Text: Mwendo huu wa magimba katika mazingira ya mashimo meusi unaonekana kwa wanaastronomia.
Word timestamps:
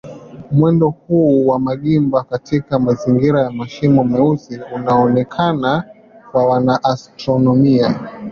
Mwendo 0.51 0.89
huu 0.89 1.47
wa 1.47 1.59
magimba 1.59 2.23
katika 2.23 2.79
mazingira 2.79 3.41
ya 3.41 3.51
mashimo 3.51 4.03
meusi 4.03 4.59
unaonekana 4.75 5.83
kwa 6.31 6.45
wanaastronomia. 6.45 7.95